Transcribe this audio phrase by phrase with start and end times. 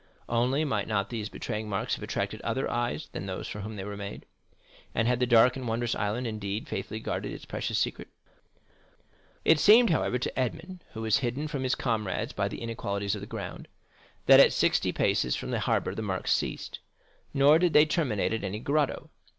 [0.27, 3.83] Only, might not these betraying marks have attracted other eyes than those for whom they
[3.83, 4.25] were made?
[4.95, 8.07] and had the dark and wondrous island indeed faithfully guarded its precious secret?
[9.45, 13.13] 0295m It seemed, however, to Edmond, who was hidden from his comrades by the inequalities
[13.13, 13.67] of the ground,
[14.25, 16.79] that at sixty paces from the harbor the marks ceased;
[17.31, 19.11] nor did they terminate at any grotto.